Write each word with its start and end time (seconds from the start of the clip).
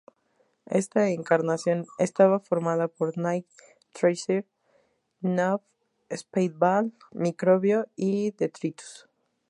Esta 0.81 1.09
encarnación 1.11 1.85
estaba 1.99 2.39
formada 2.39 2.87
por: 2.87 3.19
Night 3.19 3.45
Thrasher, 3.93 4.47
Nova, 5.21 5.61
Speedball, 6.09 6.91
Microbio 7.11 7.87
y 7.95 8.31
Detritus. 8.31 9.07